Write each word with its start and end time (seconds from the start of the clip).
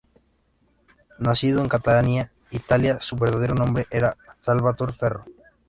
Nacido 1.19 1.61
en 1.61 1.69
Catania, 1.69 2.31
Italia, 2.49 2.99
su 3.01 3.15
verdadero 3.17 3.53
nombre 3.53 3.85
era 3.91 4.17
Salvatore 4.41 4.93
Ferro. 4.93 5.25